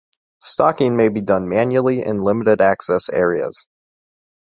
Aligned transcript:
Stocking 0.41 0.97
may 0.97 1.09
be 1.09 1.21
done 1.21 1.47
manually 1.47 2.03
in 2.03 2.17
limited 2.17 2.59
access 2.59 3.07
areas. 3.07 3.67